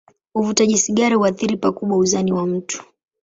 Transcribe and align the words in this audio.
Uvutaji 0.35 0.77
sigara 0.77 1.15
huathiri 1.15 1.57
pakubwa 1.57 1.97
uzani 1.97 2.33
wa 2.33 2.47
mtu. 2.47 2.83